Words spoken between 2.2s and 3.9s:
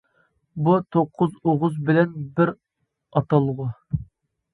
بىر ئاتالغۇ.